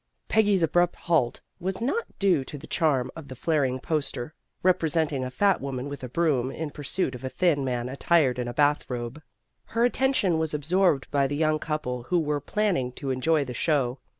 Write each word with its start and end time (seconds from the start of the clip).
Peggy's 0.29 0.63
abrupt 0.63 0.95
halt 0.95 1.41
was 1.59 1.79
not 1.79 2.07
due 2.17 2.43
to 2.45 2.57
the 2.57 2.65
charm 2.65 3.11
of 3.15 3.27
the 3.27 3.35
flaring 3.35 3.79
poster, 3.79 4.33
representing 4.63 5.23
a 5.23 5.29
fat 5.29 5.61
woman 5.61 5.89
with 5.89 6.03
a 6.03 6.09
broom 6.09 6.49
in 6.49 6.71
pursuit 6.71 7.13
of 7.13 7.23
a 7.23 7.29
thin 7.29 7.63
man 7.63 7.87
attired 7.87 8.39
in 8.39 8.47
a 8.47 8.53
bath 8.55 8.89
robe. 8.89 9.21
Her 9.65 9.85
attention 9.85 10.39
was 10.39 10.55
absorbed 10.55 11.05
by 11.11 11.27
the 11.27 11.35
young 11.35 11.59
couple, 11.59 12.01
who 12.01 12.17
were 12.19 12.41
plan 12.41 12.73
ning 12.73 12.91
to 12.93 13.11
enjoy 13.11 13.45
the 13.45 13.53
show. 13.53 13.99